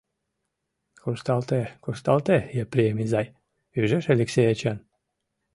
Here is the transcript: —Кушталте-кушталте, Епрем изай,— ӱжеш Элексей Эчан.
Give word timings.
—Кушталте-кушталте, 1.01 2.37
Епрем 2.61 2.97
изай,— 3.03 3.27
ӱжеш 3.79 4.05
Элексей 4.13 4.47
Эчан. 4.53 4.77